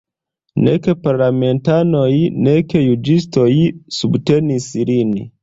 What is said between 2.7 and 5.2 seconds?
juĝistoj subtenis lin.